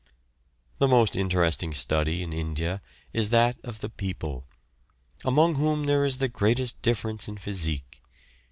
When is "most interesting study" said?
0.87-2.23